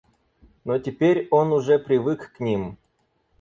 Но 0.65 0.79
теперь 0.79 1.27
он 1.29 1.51
уже 1.53 1.77
привык 1.77 2.33
к 2.35 2.39
ним. 2.39 2.79